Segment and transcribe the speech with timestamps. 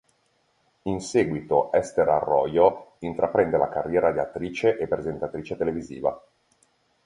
[0.85, 6.19] In seguito Esther Arroyo intraprende la carriera di attrice e presentatrice televisiva.